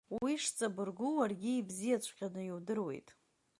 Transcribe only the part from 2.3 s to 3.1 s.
иудыруеит!